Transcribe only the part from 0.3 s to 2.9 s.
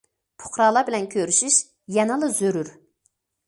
پۇقرالار بىلەن كۆرۈشۈش يەنىلا زۆرۈر.